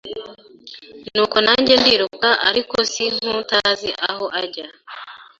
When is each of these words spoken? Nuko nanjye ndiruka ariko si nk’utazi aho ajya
Nuko 1.15 1.37
nanjye 1.45 1.73
ndiruka 1.81 2.29
ariko 2.49 2.75
si 2.91 3.05
nk’utazi 3.15 3.89
aho 4.09 4.25
ajya 4.41 4.67